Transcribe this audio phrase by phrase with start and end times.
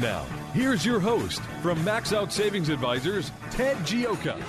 [0.00, 4.42] Now, here's your host from Max Out Savings Advisors, Ted Gioka.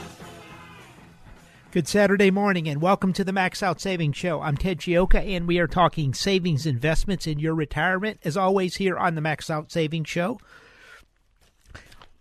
[1.69, 4.41] Good Saturday morning and welcome to the Max Out Savings Show.
[4.41, 8.97] I'm Ted Gioka and we are talking savings investments in your retirement, as always, here
[8.97, 10.39] on the Max Out Savings Show.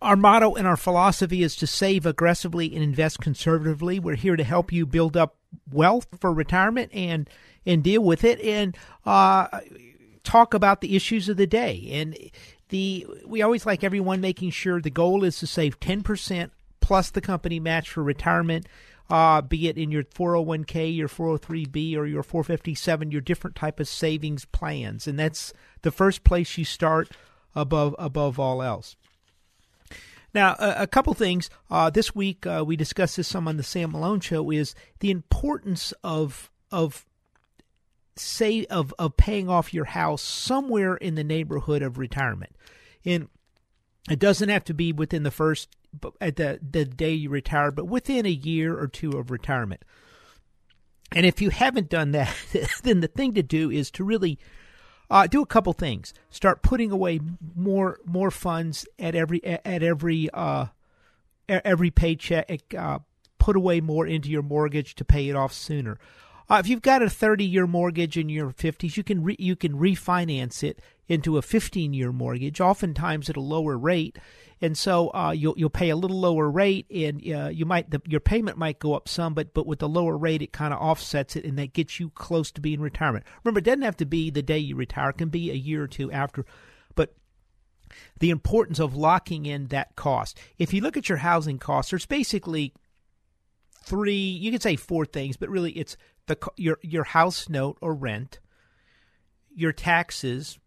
[0.02, 3.98] Our motto and our philosophy is to save aggressively and invest conservatively.
[3.98, 5.36] We're here to help you build up
[5.72, 7.30] wealth for retirement and
[7.64, 9.46] and deal with it and uh,
[10.24, 11.88] talk about the issues of the day.
[11.92, 12.18] And
[12.74, 17.08] the we always like everyone making sure the goal is to save ten percent plus
[17.08, 18.66] the company match for retirement
[19.10, 23.86] uh, be it in your 401k, your 403b, or your 457, your different type of
[23.86, 25.52] savings plans, and that's
[25.82, 27.10] the first place you start
[27.54, 28.96] above above all else.
[30.32, 31.50] Now, a, a couple things.
[31.70, 34.50] Uh, this week uh, we discussed this some on the Sam Malone show.
[34.50, 37.04] Is the importance of of
[38.16, 42.54] say of of paying off your house somewhere in the neighborhood of retirement,
[43.04, 43.28] and
[44.10, 45.68] it doesn't have to be within the first
[46.20, 49.82] at the the day you retire, but within a year or two of retirement.
[51.12, 52.34] And if you haven't done that,
[52.82, 54.38] then the thing to do is to really
[55.10, 56.14] uh, do a couple things.
[56.30, 57.20] Start putting away
[57.54, 60.66] more more funds at every at every uh,
[61.48, 62.74] every paycheck.
[62.76, 62.98] Uh,
[63.38, 65.98] put away more into your mortgage to pay it off sooner.
[66.48, 69.78] Uh, if you've got a 30-year mortgage in your 50s, you can re- you can
[69.78, 74.18] refinance it into a 15-year mortgage, oftentimes at a lower rate,
[74.60, 78.00] and so uh, you'll you'll pay a little lower rate, and uh, you might the,
[78.06, 80.80] your payment might go up some, but but with the lower rate, it kind of
[80.80, 83.24] offsets it, and that gets you close to being retirement.
[83.42, 85.82] Remember, it doesn't have to be the day you retire; it can be a year
[85.82, 86.44] or two after,
[86.94, 87.14] but
[88.20, 90.38] the importance of locking in that cost.
[90.58, 92.74] If you look at your housing costs, there's basically
[93.84, 95.96] three you could say four things but really it's
[96.26, 98.38] the your your house note or rent,
[99.54, 100.58] your taxes,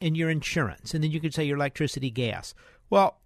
[0.00, 2.54] and your insurance, and then you could say your electricity, gas.
[2.90, 3.20] Well,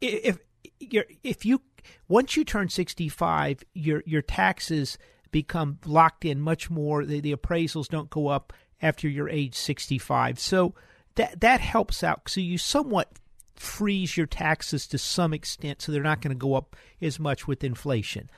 [0.00, 0.38] if
[0.80, 1.62] you if you
[2.08, 4.98] once you turn 65, your your taxes
[5.30, 7.04] become locked in much more.
[7.04, 10.38] The, the appraisals don't go up after you're age 65.
[10.38, 10.74] So
[11.14, 12.28] that that helps out.
[12.28, 13.12] So you somewhat
[13.54, 17.46] freeze your taxes to some extent, so they're not going to go up as much
[17.46, 18.30] with inflation.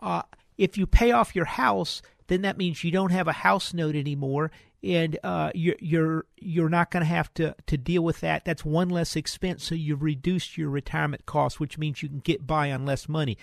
[0.00, 0.22] Uh,
[0.56, 3.96] if you pay off your house, then that means you don't have a house note
[3.96, 4.50] anymore,
[4.82, 8.44] and uh, you're you're you're not going to have to to deal with that.
[8.44, 12.46] That's one less expense, so you've reduced your retirement costs, which means you can get
[12.46, 13.36] by on less money.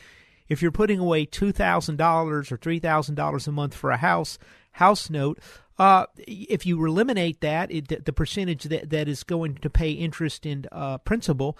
[0.47, 3.97] If you're putting away two thousand dollars or three thousand dollars a month for a
[3.97, 4.37] house
[4.73, 5.39] house note,
[5.77, 10.45] uh, if you eliminate that, it, the percentage that, that is going to pay interest
[10.45, 11.57] in uh, principal,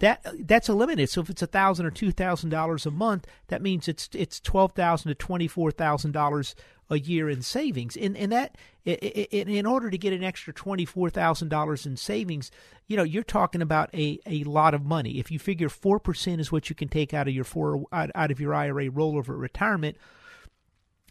[0.00, 1.10] that that's eliminated.
[1.10, 4.40] So if it's a thousand or two thousand dollars a month, that means it's it's
[4.40, 6.54] twelve thousand to twenty four thousand dollars
[6.88, 7.96] a year in savings.
[7.96, 11.96] And and that in, in order to get an extra twenty four thousand dollars in
[11.96, 12.50] savings,
[12.86, 15.18] you know you're talking about a, a lot of money.
[15.18, 18.10] If you figure four percent is what you can take out of your four out,
[18.14, 19.96] out of your IRA rollover retirement.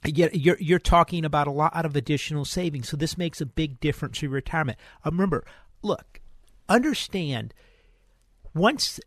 [0.06, 4.24] You're you're talking about a lot of additional savings, so this makes a big difference
[4.24, 4.78] in retirement.
[5.06, 5.46] Uh, remember,
[5.82, 6.22] look,
[6.70, 7.54] understand
[8.53, 8.99] once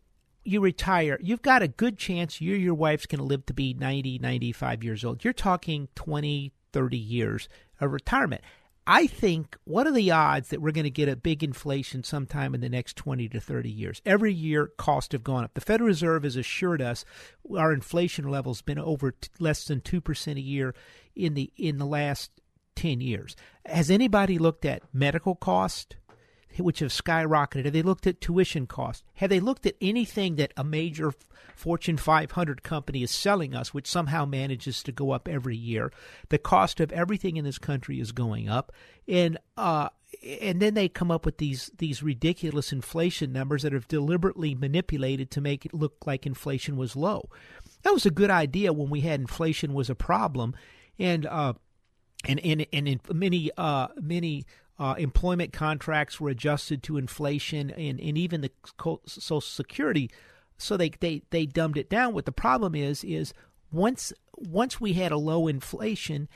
[0.43, 3.73] you retire, you've got a good chance you your wife's going to live to be
[3.73, 5.23] 90, 95 years old.
[5.23, 7.49] You're talking 20, 30 years
[7.79, 8.41] of retirement.
[8.85, 12.53] I think what are the odds that we're going to get a big inflation sometime
[12.53, 14.01] in the next 20 to 30 years?
[14.05, 15.53] Every year, costs have gone up.
[15.53, 17.05] The Federal Reserve has assured us
[17.55, 20.75] our inflation level has been over t- less than 2% a year
[21.15, 22.31] in the in the last
[22.75, 23.37] 10 years.
[23.65, 25.95] Has anybody looked at medical cost?
[26.57, 27.65] Which have skyrocketed?
[27.65, 29.03] Have they looked at tuition costs?
[29.15, 31.13] Have they looked at anything that a major
[31.55, 35.91] Fortune 500 company is selling us, which somehow manages to go up every year?
[36.29, 38.71] The cost of everything in this country is going up,
[39.07, 39.89] and uh,
[40.41, 45.31] and then they come up with these these ridiculous inflation numbers that are deliberately manipulated
[45.31, 47.29] to make it look like inflation was low.
[47.83, 50.55] That was a good idea when we had inflation was a problem,
[50.99, 51.53] and uh,
[52.25, 54.45] and and and in many uh, many
[54.79, 58.51] uh, employment contracts were adjusted to inflation, and, and even the
[59.05, 60.09] Social Security.
[60.57, 62.13] So they, they they dumbed it down.
[62.13, 63.33] What the problem is is
[63.71, 66.29] once once we had a low inflation,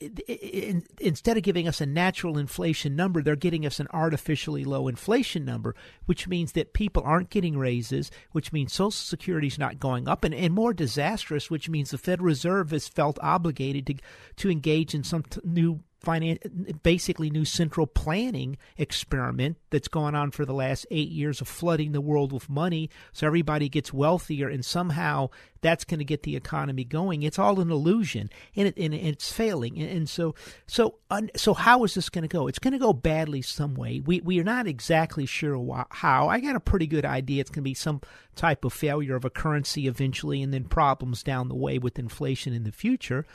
[0.00, 4.88] in, instead of giving us a natural inflation number, they're getting us an artificially low
[4.88, 5.74] inflation number,
[6.06, 10.24] which means that people aren't getting raises, which means Social Security is not going up,
[10.24, 13.94] and, and more disastrous, which means the Federal Reserve has felt obligated to
[14.36, 20.30] to engage in some t- new finan- basically new central planning experiment that's gone on
[20.30, 24.48] for the last eight years of flooding the world with money so everybody gets wealthier
[24.48, 25.28] and somehow
[25.66, 27.22] that's going to get the economy going.
[27.22, 29.78] It's all an illusion and, it, and it's failing.
[29.78, 30.34] And, and so
[30.66, 30.96] so
[31.34, 32.46] so how is this going to go?
[32.46, 34.00] It's going to go badly some way.
[34.04, 36.28] We we are not exactly sure why, how.
[36.28, 37.40] I got a pretty good idea.
[37.40, 38.00] It's going to be some
[38.36, 42.52] type of failure of a currency eventually, and then problems down the way with inflation
[42.52, 43.26] in the future.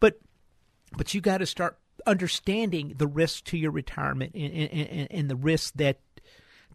[0.00, 0.18] But
[0.96, 5.36] but you got to start understanding the risk to your retirement and, and, and the
[5.36, 5.98] risk that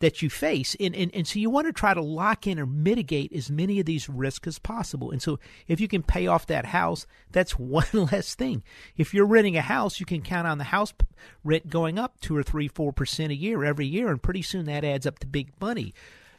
[0.01, 0.75] that you face.
[0.80, 3.80] And, and, and so you want to try to lock in or mitigate as many
[3.80, 5.12] of these risks as possible.
[5.12, 8.63] And so if you can pay off that house, that's one less thing.
[8.98, 10.94] If you're renting a house, you can count on the house
[11.44, 14.66] rent going up two or three, four percent a year every year, and pretty soon
[14.66, 15.94] that adds up to big money.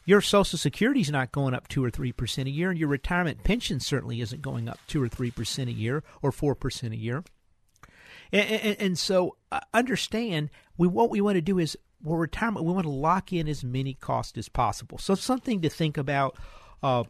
[0.04, 2.88] Your Social Security is not going up two or three percent a year, and your
[2.88, 6.92] retirement pension certainly isn't going up two or three percent a year or four percent
[6.92, 7.22] a year.
[8.32, 12.64] And, and, and so uh, understand we what we want to do is for retirement
[12.64, 14.98] we want to lock in as many costs as possible.
[14.98, 16.36] So something to think about.
[16.82, 17.04] Uh,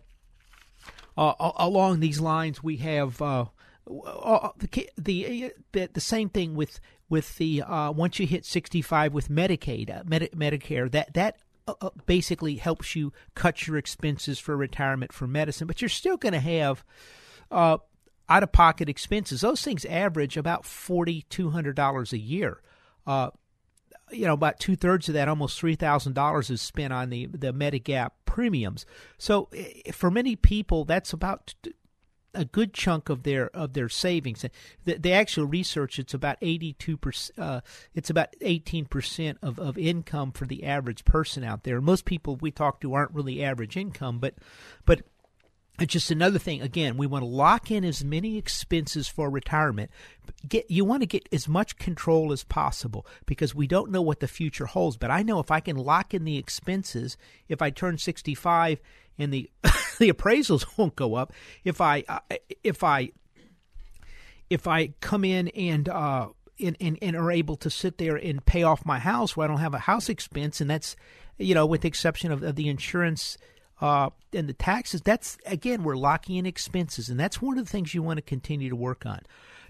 [1.17, 3.45] uh, along these lines, we have uh,
[3.87, 9.13] uh the, the, the the same thing with with the uh, once you hit 65
[9.13, 11.37] with Medicaid, uh, Medi- Medicare, that that
[11.69, 16.33] uh, basically helps you cut your expenses for retirement for medicine, but you're still going
[16.33, 16.83] to have
[17.51, 17.77] uh,
[18.29, 19.41] out of pocket expenses.
[19.41, 22.61] Those things average about forty two hundred dollars a year.
[23.07, 23.31] Uh,
[24.11, 27.27] you know, about two thirds of that, almost three thousand dollars, is spent on the
[27.27, 28.87] the Medigap premiums.
[29.19, 29.49] So,
[29.93, 31.55] for many people, that's about
[32.35, 34.45] a good chunk of their of their savings.
[34.85, 37.39] The, the actual research, it's about eighty two percent.
[37.39, 37.61] Uh,
[37.95, 41.81] it's about eighteen percent of of income for the average person out there.
[41.81, 44.35] Most people we talk to aren't really average income, but
[44.85, 45.03] but
[45.83, 46.63] it's just another thing.
[46.63, 49.91] Again, we want to lock in as many expenses for retirement.
[50.49, 54.21] Get you want to get as much control as possible because we don't know what
[54.21, 54.97] the future holds.
[54.97, 57.17] But I know if I can lock in the expenses,
[57.49, 58.81] if I turn sixty five
[59.19, 59.51] and the
[59.99, 61.33] the appraisals won't go up,
[61.65, 62.21] if I uh,
[62.63, 63.11] if I
[64.51, 66.29] if I come in and uh,
[66.61, 69.49] and, and, and are able to sit there and pay off my house where I
[69.49, 70.97] don't have a house expense, and that's
[71.39, 73.39] you know with the exception of, of the insurance
[73.83, 77.71] uh, and the taxes, that's again, we're locking in expenses, and that's one of the
[77.71, 79.19] things you want to continue to work on.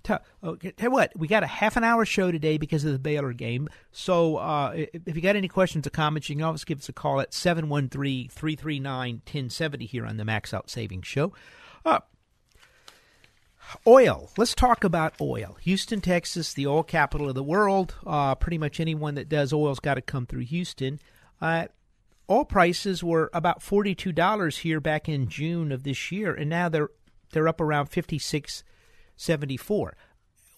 [0.02, 2.98] Tell, okay, tell what, we got a half an hour show today because of the
[2.98, 3.70] Baylor game.
[3.90, 6.92] So uh, if you got any questions or comments, you can always give us a
[6.92, 11.32] call at 713 339 1070 here on the Max Out Savings Show.
[11.82, 12.00] Uh,
[13.86, 14.28] oil.
[14.36, 15.56] Let's talk about oil.
[15.62, 17.94] Houston, Texas, the oil capital of the world.
[18.06, 21.00] Uh, pretty much anyone that does oil's got to come through Houston.
[21.40, 21.68] Uh,
[22.32, 26.88] oil prices were about $42 here back in June of this year, and now they're
[27.32, 29.92] they're up around 56.74.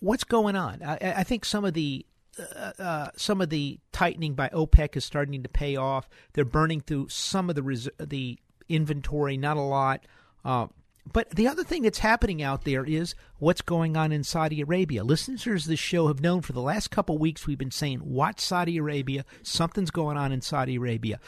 [0.00, 0.82] What's going on?
[0.82, 2.04] I, I think some of the
[2.38, 6.08] uh, uh, some of the tightening by OPEC is starting to pay off.
[6.32, 8.38] They're burning through some of the res- the
[8.68, 10.04] inventory, not a lot.
[10.44, 10.66] Uh,
[11.10, 15.04] but the other thing that's happening out there is what's going on in Saudi Arabia.
[15.04, 18.40] Listeners to this show have known for the last couple weeks we've been saying, watch
[18.40, 19.24] Saudi Arabia.
[19.42, 21.20] Something's going on in Saudi Arabia.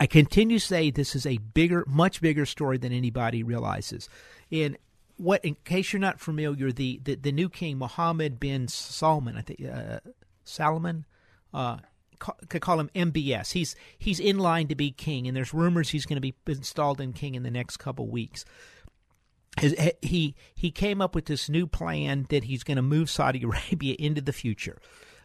[0.00, 4.08] I continue to say this is a bigger, much bigger story than anybody realizes.
[4.50, 4.76] And
[5.16, 9.42] what, in case you're not familiar, the the, the new king Mohammed bin Salman, I
[9.42, 10.00] think uh,
[10.44, 11.06] Salman,
[11.52, 11.78] uh,
[12.18, 13.52] could call him MBS.
[13.52, 17.00] He's he's in line to be king, and there's rumors he's going to be installed
[17.00, 18.44] in king in the next couple weeks.
[19.60, 23.42] His, he he came up with this new plan that he's going to move Saudi
[23.44, 24.78] Arabia into the future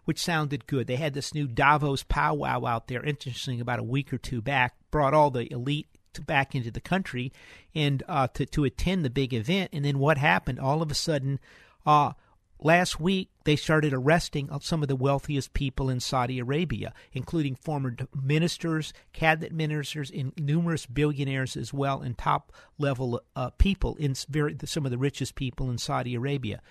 [0.09, 0.87] which sounded good.
[0.87, 4.73] They had this new Davos powwow out there, interesting, about a week or two back,
[4.89, 5.85] brought all the elite
[6.25, 7.31] back into the country
[7.75, 9.69] and uh, to, to attend the big event.
[9.71, 10.59] And then what happened?
[10.59, 11.39] All of a sudden,
[11.85, 12.13] uh,
[12.59, 17.95] last week they started arresting some of the wealthiest people in Saudi Arabia, including former
[18.19, 24.57] ministers, cabinet ministers, and numerous billionaires as well, and top level uh, people in very,
[24.65, 26.63] some of the richest people in Saudi Arabia.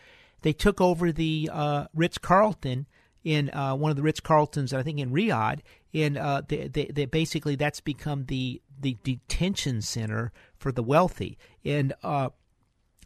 [0.42, 2.88] They took over the uh, Ritz Carlton
[3.28, 5.60] in uh, one of the Ritz Carltons, I think in Riyadh,
[5.92, 11.36] and uh, they, they, they basically that's become the the detention center for the wealthy,
[11.62, 12.30] and uh,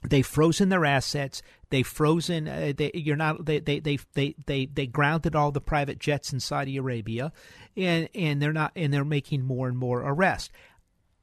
[0.05, 1.43] They've frozen their assets.
[1.71, 2.49] They've frozen.
[2.49, 3.45] Uh, they, you're not.
[3.45, 7.33] They, they they they they they grounded all the private jets in Saudi Arabia,
[7.77, 8.73] and and they're not.
[8.75, 10.51] And they're making more and more arrests.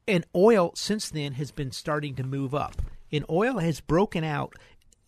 [0.08, 2.80] And oil since then has been starting to move up.
[3.12, 4.54] And oil has broken out.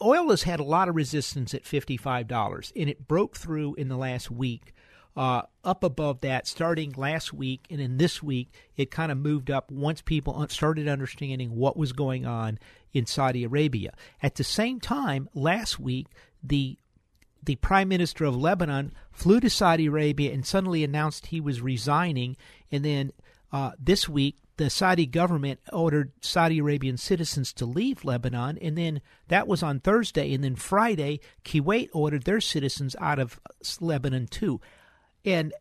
[0.03, 3.75] Oil has had a lot of resistance at fifty five dollars, and it broke through
[3.77, 4.75] in the last week
[5.17, 9.51] uh, up above that starting last week and in this week it kind of moved
[9.51, 12.59] up once people started understanding what was going on
[12.93, 13.93] in Saudi Arabia.
[14.23, 16.07] At the same time, last week
[16.43, 16.79] the
[17.45, 22.37] the prime minister of Lebanon flew to Saudi Arabia and suddenly announced he was resigning.
[22.71, 23.13] And then
[23.51, 28.59] uh, this week, the Saudi government ordered Saudi Arabian citizens to leave Lebanon.
[28.59, 30.33] And then that was on Thursday.
[30.35, 33.41] And then Friday, Kuwait ordered their citizens out of
[33.81, 34.61] Lebanon too.
[35.25, 35.53] And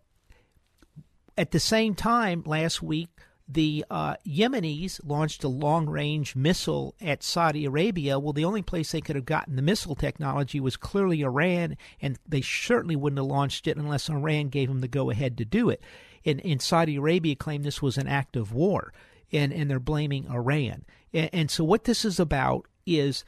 [1.38, 3.10] at the same time, last week,
[3.48, 8.18] the uh, Yemenis launched a long range missile at Saudi Arabia.
[8.18, 12.18] Well, the only place they could have gotten the missile technology was clearly Iran, and
[12.28, 15.70] they certainly wouldn't have launched it unless Iran gave them the go ahead to do
[15.70, 15.82] it.
[16.26, 18.94] And, and Saudi Arabia claimed this was an act of war,
[19.32, 20.86] and, and they're blaming Iran.
[21.14, 23.24] And, and so, what this is about is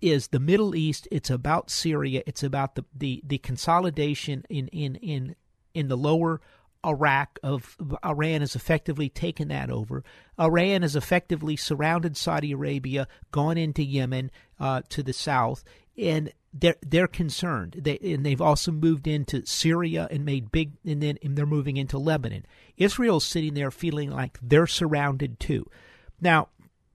[0.00, 1.08] is the Middle East.
[1.10, 2.22] It's about Syria.
[2.24, 5.34] It's about the, the, the consolidation in, in, in
[5.74, 6.40] in the lower
[6.84, 10.04] Iraq of Iran has effectively taken that over.
[10.40, 15.64] Iran has effectively surrounded Saudi Arabia, gone into Yemen uh, to the south,
[15.96, 17.76] and they're they're concerned.
[17.78, 21.76] They and they've also moved into Syria and made big, and then and they're moving
[21.76, 22.46] into Lebanon.
[22.76, 25.66] Israel's sitting there feeling like they're surrounded too.
[26.20, 26.48] Now.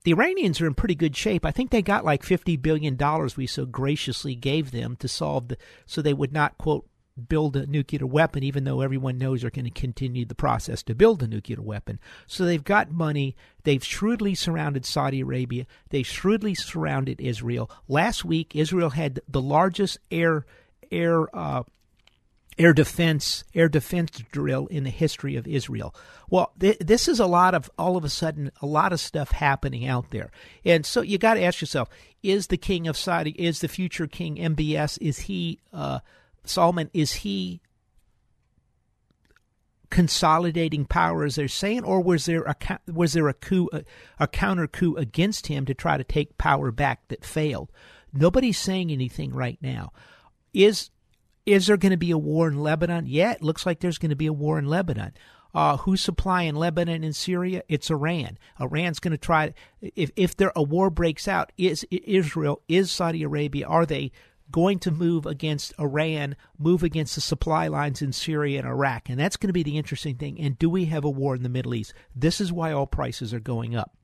[0.05, 1.45] The Iranians are in pretty good shape.
[1.45, 5.47] I think they got like fifty billion dollars we so graciously gave them to solve
[5.47, 9.49] the, so they would not quote build a nuclear weapon, even though everyone knows they're
[9.49, 11.99] going to continue the process to build a nuclear weapon.
[12.27, 13.35] So they've got money.
[13.63, 15.65] They've shrewdly surrounded Saudi Arabia.
[15.89, 17.69] They've shrewdly surrounded Israel.
[17.87, 20.45] Last week, Israel had the largest air
[20.91, 21.63] air uh,
[22.57, 25.95] air defense air defense drill in the history of Israel.
[26.29, 29.31] Well, th- this is a lot of all of a sudden a lot of stuff
[29.31, 30.31] happening out there,
[30.65, 31.89] and so you got to ask yourself:
[32.21, 33.31] Is the king of Saudi?
[33.31, 34.97] Is the future king MBS?
[35.01, 35.59] Is he?
[35.71, 35.99] Uh,
[36.45, 37.61] Salman, is he
[39.93, 42.55] consolidating power as they're saying, or was there a
[42.91, 43.83] was there a coup, a,
[44.19, 47.71] a, counter coup against him to try to take power back that failed?
[48.11, 49.93] Nobody's saying anything right now.
[50.51, 50.89] Is
[51.45, 53.05] is there going to be a war in Lebanon?
[53.05, 55.13] Yeah, it looks like there's going to be a war in Lebanon.
[55.53, 57.61] Uh, who's supplying Lebanon and Syria?
[57.69, 58.39] It's Iran.
[58.59, 59.53] Iran's going to try.
[59.79, 64.11] If if there a war breaks out, is Israel, is Saudi Arabia, are they
[64.53, 69.09] going to move against Iran, move against the supply lines in Syria and Iraq.
[69.09, 70.39] And that's going to be the interesting thing.
[70.39, 71.93] And do we have a war in the Middle East?
[72.15, 73.97] This is why oil prices are going up.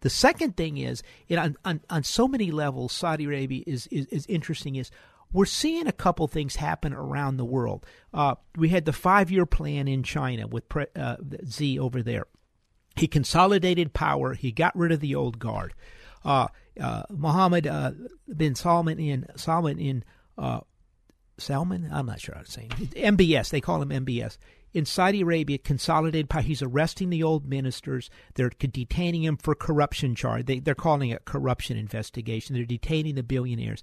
[0.00, 4.26] The second thing is, on, on, on so many levels, Saudi Arabia is, is, is
[4.26, 4.90] interesting, is
[5.32, 7.86] we're seeing a couple things happen around the world.
[8.12, 11.16] Uh, we had the five year plan in China with Pre, uh,
[11.48, 12.26] Xi over there.
[12.96, 15.74] He consolidated power, he got rid of the old guard.
[16.24, 16.48] Uh,
[16.80, 17.92] uh, Mohammed uh,
[18.34, 20.04] bin Salman in Salman in
[20.38, 20.60] uh,
[21.38, 21.88] Salman.
[21.92, 22.90] I'm not sure how to say it.
[22.92, 23.50] MBS.
[23.50, 24.38] They call him MBS.
[24.72, 26.40] In Saudi Arabia, consolidated power.
[26.40, 28.08] He's arresting the old ministers.
[28.34, 30.46] They're detaining him for corruption charge.
[30.46, 32.54] They, they're calling it corruption investigation.
[32.54, 33.82] They're detaining the billionaires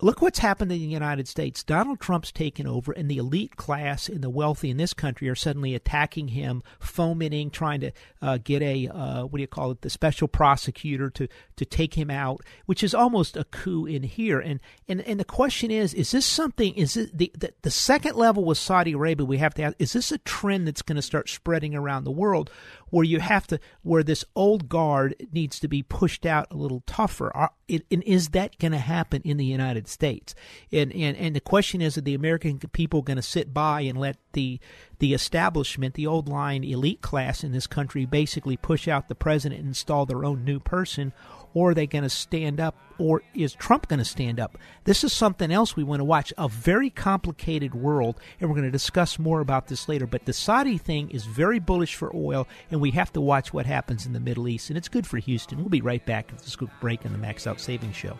[0.00, 1.64] look what's happened in the United States.
[1.64, 5.34] Donald Trump's taken over, and the elite class and the wealthy in this country are
[5.34, 7.90] suddenly attacking him, fomenting, trying to
[8.22, 11.94] uh, get a uh, what do you call it, the special prosecutor to to take
[11.94, 14.38] him out, which is almost a coup in here.
[14.38, 16.74] And and and the question is, is this something?
[16.74, 19.26] Is it the the, the second level with Saudi Arabia?
[19.26, 22.10] We have to ask: Is this a trend that's going to start spreading around the
[22.10, 22.50] world,
[22.90, 26.82] where you have to where this old guard needs to be pushed out a little
[26.86, 27.34] tougher?
[27.36, 27.52] Uh, are,
[27.90, 30.34] and is that going to happen in the United States.
[30.72, 33.98] And, and, and the question is, are the American people going to sit by and
[33.98, 34.60] let the,
[34.98, 39.60] the establishment, the old line elite class in this country, basically push out the president
[39.60, 41.12] and install their own new person?
[41.54, 42.76] Or are they going to stand up?
[42.98, 44.58] Or is Trump going to stand up?
[44.84, 46.32] This is something else we want to watch.
[46.36, 50.06] A very complicated world, and we're going to discuss more about this later.
[50.06, 53.66] But the Saudi thing is very bullish for oil, and we have to watch what
[53.66, 54.68] happens in the Middle East.
[54.68, 55.58] And it's good for Houston.
[55.58, 56.30] We'll be right back.
[56.32, 58.16] Let's go break in the Max Out Savings Show.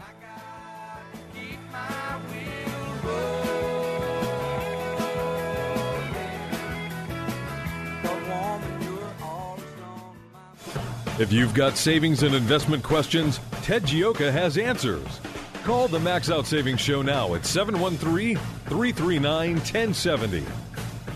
[11.18, 15.20] If you've got savings and investment questions, Ted Gioka has answers.
[15.64, 20.44] Call the Max Out Savings Show now at 713 339 1070.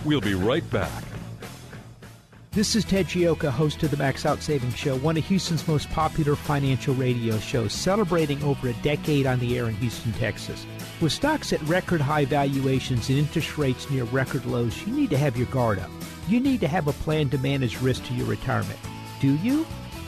[0.05, 1.05] We'll be right back.
[2.51, 5.89] This is Ted Gioka, host of the Max Out Savings Show, one of Houston's most
[5.91, 10.67] popular financial radio shows, celebrating over a decade on the air in Houston, Texas.
[11.01, 15.19] With stocks at record high valuations and interest rates near record lows, you need to
[15.19, 15.91] have your guard up.
[16.27, 18.81] You need to have a plan to manage risk to your retirement.
[19.21, 19.65] Do you?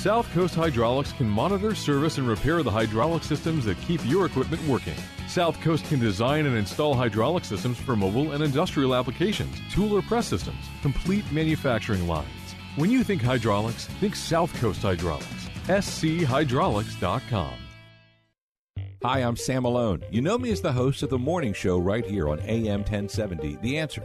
[0.00, 4.66] South Coast Hydraulics can monitor, service, and repair the hydraulic systems that keep your equipment
[4.66, 4.94] working.
[5.28, 10.00] South Coast can design and install hydraulic systems for mobile and industrial applications, tool or
[10.00, 12.30] press systems, complete manufacturing lines.
[12.76, 15.50] When you think hydraulics, think South Coast Hydraulics.
[15.66, 17.52] schydraulics.com.
[19.04, 20.02] Hi, I'm Sam Malone.
[20.10, 23.58] You know me as the host of the morning show right here on AM 1070,
[23.60, 24.04] The Answer.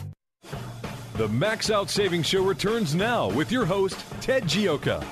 [1.15, 5.03] The Max Out Savings Show returns now with your host, Ted Gioka.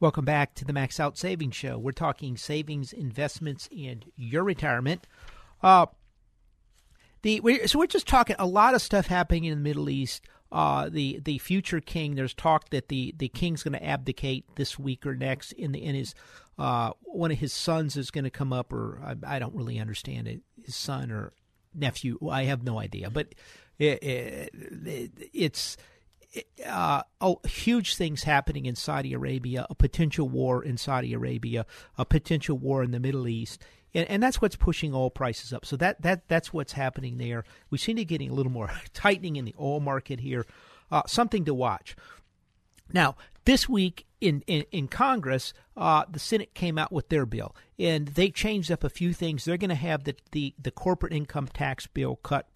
[0.00, 1.76] Welcome back to the Max Out Savings Show.
[1.76, 5.06] We're talking savings, investments, and your retirement.
[5.62, 5.86] Uh,
[7.20, 10.22] the we so we're just talking a lot of stuff happening in the Middle East.
[10.52, 12.14] Uh, the the future king.
[12.14, 15.52] There's talk that the, the king's going to abdicate this week or next.
[15.52, 16.14] In the in his
[16.58, 19.80] uh, one of his sons is going to come up, or I, I, don't really
[19.80, 20.42] understand it.
[20.64, 21.32] His son or
[21.74, 22.18] nephew.
[22.30, 23.34] I have no idea, but
[23.78, 25.76] it, it, it's
[26.66, 31.66] uh, oh, huge things happening in Saudi Arabia, a potential war in Saudi Arabia,
[31.98, 33.62] a potential war in the Middle East,
[33.94, 35.64] and, and that's what's pushing oil prices up.
[35.64, 37.44] So that that that's what's happening there.
[37.70, 40.46] We seem to be getting a little more tightening in the oil market here.
[40.90, 41.96] Uh, something to watch.
[42.92, 47.56] Now, this week in, in, in Congress, uh, the Senate came out with their bill,
[47.78, 49.44] and they changed up a few things.
[49.44, 52.46] They're going to have the, the, the corporate income tax bill cut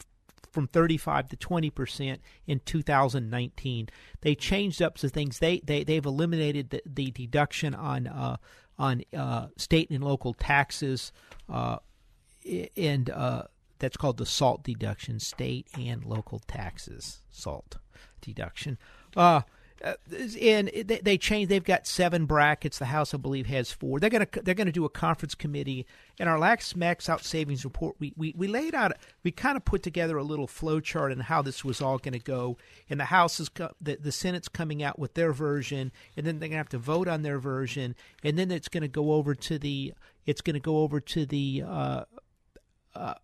[0.52, 3.88] from 35 to 20 percent in 2019.
[4.22, 5.38] They changed up some things.
[5.38, 8.38] They they they've eliminated the, the deduction on uh,
[8.78, 11.12] on uh, state and local taxes,
[11.48, 11.78] uh,
[12.76, 13.42] and uh,
[13.78, 17.78] that's called the SALT deduction, state and local taxes, SALT
[18.20, 18.78] deduction.
[19.84, 19.94] Uh,
[20.40, 21.50] and they, they changed.
[21.50, 22.78] They've got seven brackets.
[22.78, 24.00] The House, I believe, has four.
[24.00, 25.86] They're gonna they're gonna do a conference committee.
[26.18, 29.64] In our last max out savings report, we, we, we laid out we kind of
[29.64, 32.56] put together a little flow chart on how this was all going to go.
[32.90, 36.48] And the House is the the Senate's coming out with their version, and then they're
[36.48, 39.94] gonna have to vote on their version, and then it's to go over to the
[40.26, 42.04] it's to go over to the uh,
[42.94, 43.14] uh,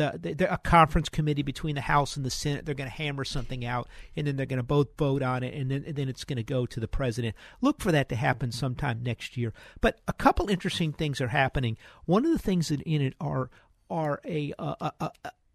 [0.00, 2.64] the, the, a conference committee between the House and the Senate.
[2.64, 5.54] They're going to hammer something out, and then they're going to both vote on it,
[5.54, 7.34] and then and then it's going to go to the president.
[7.60, 9.52] Look for that to happen sometime next year.
[9.80, 11.76] But a couple interesting things are happening.
[12.06, 13.50] One of the things that in it are
[13.90, 15.10] are a a a,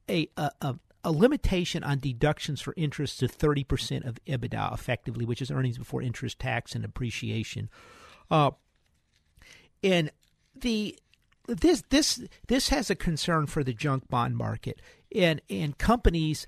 [0.10, 5.40] a, a, a a limitation on deductions for interest to 30% of EBITDA effectively, which
[5.40, 7.70] is earnings before interest, tax, and depreciation.
[8.32, 8.50] Uh,
[9.84, 10.12] and
[10.56, 10.98] the
[11.48, 14.82] this this this has a concern for the junk bond market
[15.14, 16.48] and and companies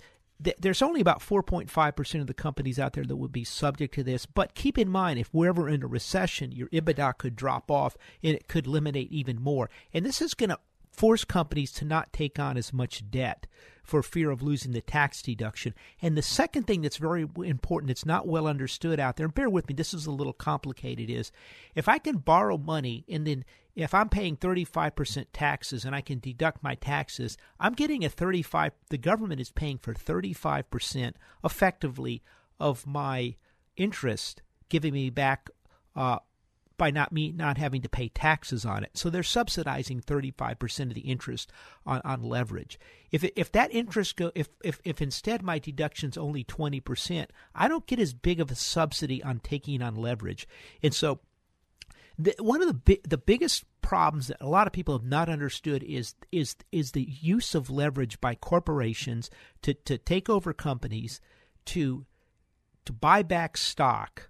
[0.60, 4.26] there's only about 4.5% of the companies out there that would be subject to this.
[4.26, 7.98] But keep in mind, if we're ever in a recession, your EBITDA could drop off
[8.22, 9.70] and it could eliminate even more.
[9.94, 10.60] And this is going to
[10.98, 13.46] force companies to not take on as much debt
[13.84, 15.74] for fear of losing the tax deduction.
[16.02, 19.50] And the second thing that's very important, it's not well understood out there, and bear
[19.50, 21.32] with me, this is a little complicated, is
[21.76, 26.20] if I can borrow money and then if I'm paying 35% taxes and I can
[26.20, 32.24] deduct my taxes, I'm getting a 35 the government is paying for 35% effectively
[32.60, 33.36] of my
[33.76, 35.50] interest giving me back
[35.96, 36.18] uh,
[36.78, 38.92] by not me not having to pay taxes on it.
[38.94, 41.52] So they're subsidizing 35% of the interest
[41.86, 42.80] on, on leverage.
[43.12, 47.88] If if that interest go if, if if instead my deduction's only 20%, I don't
[47.88, 50.48] get as big of a subsidy on taking on leverage.
[50.84, 51.20] And so
[52.18, 55.30] the, one of the bi- the biggest problems that a lot of people have not
[55.30, 59.30] understood is is is the use of leverage by corporations
[59.62, 61.22] to to take over companies
[61.66, 62.06] to
[62.86, 64.30] to buy back stock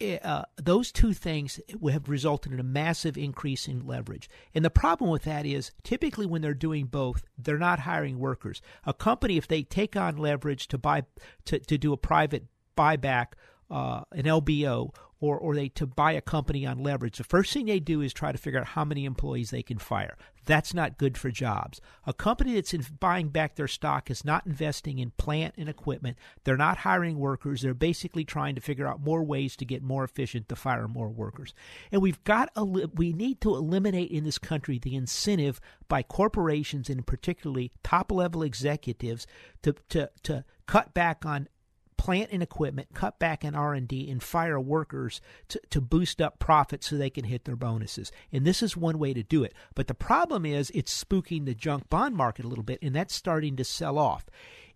[0.00, 1.58] uh, those two things
[1.90, 4.28] have resulted in a massive increase in leverage.
[4.54, 8.60] And the problem with that is typically when they're doing both, they're not hiring workers.
[8.84, 11.04] A company, if they take on leverage to buy
[11.46, 12.44] to, to do a private
[12.76, 13.28] buyback,
[13.70, 17.66] uh, an LBO, or, or they to buy a company on leverage, the first thing
[17.66, 20.16] they do is try to figure out how many employees they can fire.
[20.44, 21.80] That's not good for jobs.
[22.06, 26.16] A company that's in buying back their stock is not investing in plant and equipment.
[26.44, 27.62] They're not hiring workers.
[27.62, 31.08] They're basically trying to figure out more ways to get more efficient to fire more
[31.08, 31.52] workers.
[31.90, 36.88] And we've got a, we need to eliminate in this country the incentive by corporations
[36.88, 39.26] and particularly top level executives
[39.62, 41.48] to to to cut back on
[41.96, 46.88] plant and equipment, cut back on R&D, and fire workers to, to boost up profits
[46.88, 48.12] so they can hit their bonuses.
[48.32, 49.54] And this is one way to do it.
[49.74, 53.14] But the problem is it's spooking the junk bond market a little bit, and that's
[53.14, 54.26] starting to sell off.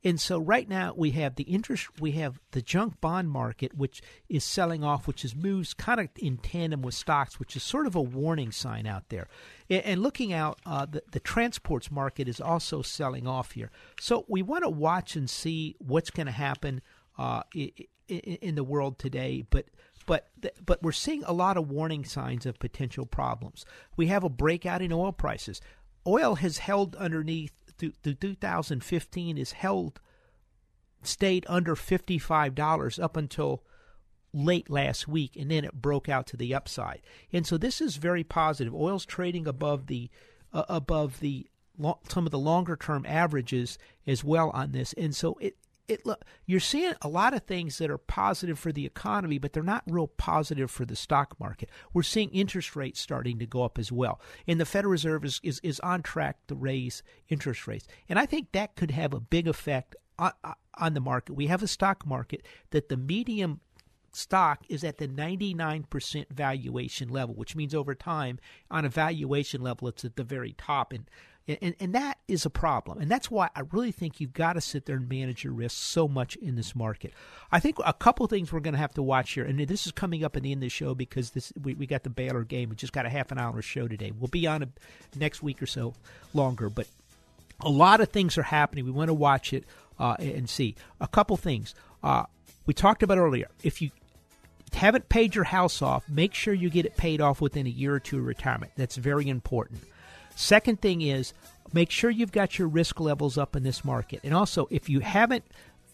[0.03, 4.01] And so right now we have the interest, we have the junk bond market, which
[4.29, 7.87] is selling off, which is moves kind of in tandem with stocks, which is sort
[7.87, 9.29] of a warning sign out there.
[9.69, 13.71] And looking out, uh, the, the transports market is also selling off here.
[14.01, 16.81] So we want to watch and see what's going to happen
[17.19, 17.43] uh,
[18.09, 19.67] in the world today, but
[20.07, 20.29] but
[20.65, 23.65] but we're seeing a lot of warning signs of potential problems.
[23.97, 25.61] We have a breakout in oil prices.
[26.07, 30.01] Oil has held underneath through, through 2015 is held
[31.03, 33.63] stayed under $55 up until
[34.33, 37.01] late last week and then it broke out to the upside.
[37.33, 38.75] And so this is very positive.
[38.75, 40.11] Oil's trading above the
[40.53, 41.47] uh, above the
[42.09, 44.93] some of the longer term averages as well on this.
[44.95, 45.57] And so it
[45.91, 49.53] it look you're seeing a lot of things that are positive for the economy, but
[49.53, 51.71] they're not real positive for the stock market.
[51.93, 55.41] We're seeing interest rates starting to go up as well, and the Federal Reserve is
[55.43, 59.21] is, is on track to raise interest rates, and I think that could have a
[59.21, 60.33] big effect on,
[60.75, 61.35] on the market.
[61.35, 63.61] We have a stock market that the medium
[64.13, 68.39] stock is at the 99% valuation level, which means over time,
[68.71, 70.93] on a valuation level, it's at the very top.
[70.93, 71.09] And
[71.61, 73.01] and, and that is a problem.
[73.01, 75.81] And that's why I really think you've got to sit there and manage your risks
[75.81, 77.13] so much in this market.
[77.51, 79.93] I think a couple things we're going to have to watch here, and this is
[79.93, 82.45] coming up in the end of the show because this we, we got the Baylor
[82.45, 82.69] game.
[82.69, 84.13] We just got a half an hour show today.
[84.17, 84.69] We'll be on a,
[85.17, 85.95] next week or so
[86.35, 86.87] longer, but
[87.61, 88.85] a lot of things are happening.
[88.85, 89.65] We want to watch it
[89.99, 90.77] uh, and see.
[91.01, 91.75] A couple things.
[92.03, 92.25] Uh,
[92.67, 93.49] we talked about earlier.
[93.63, 93.91] If you
[94.73, 97.95] haven't paid your house off, make sure you get it paid off within a year
[97.95, 98.73] or two of retirement.
[98.77, 99.83] That's very important.
[100.35, 101.33] Second thing is
[101.73, 104.21] make sure you've got your risk levels up in this market.
[104.25, 105.45] And also, if you haven't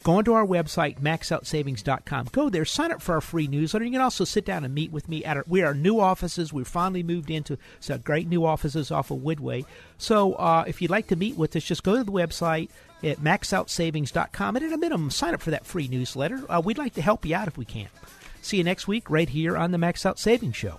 [0.02, 3.84] gone to our website, maxoutsavings.com, go there, sign up for our free newsletter.
[3.84, 6.52] You can also sit down and meet with me at our, we are new offices.
[6.52, 9.64] We've finally moved into some great new offices off of Woodway.
[9.98, 12.70] So uh, if you'd like to meet with us, just go to the website
[13.02, 16.40] at maxoutsavings.com and at a minimum, sign up for that free newsletter.
[16.48, 17.88] Uh, we'd like to help you out if we can.
[18.42, 20.78] See you next week right here on the Max Out Savings Show.